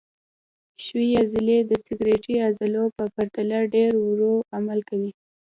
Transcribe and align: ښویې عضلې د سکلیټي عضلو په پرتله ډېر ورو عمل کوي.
ښویې 0.83 1.13
عضلې 1.23 1.57
د 1.65 1.71
سکلیټي 1.85 2.35
عضلو 2.47 2.83
په 2.97 3.03
پرتله 3.15 3.57
ډېر 3.75 3.91
ورو 4.05 4.33
عمل 4.57 4.79
کوي. 4.89 5.11